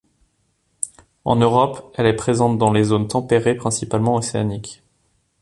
En 1.25 1.35
Europe 1.35 1.93
elle 1.95 2.07
est 2.07 2.15
présente 2.15 2.57
dans 2.57 2.71
les 2.73 2.85
zones 2.85 3.07
tempérées 3.07 3.53
principalement 3.53 4.15
océaniques. 4.15 4.81